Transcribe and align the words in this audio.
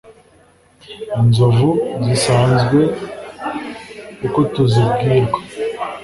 inzovu 1.19 1.69
zisanzwe 2.05 2.79
uko 4.25 4.39
tuzibwirwa 4.53 5.39